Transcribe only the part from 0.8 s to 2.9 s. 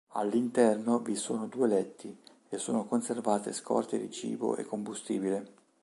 vi sono due letti e sono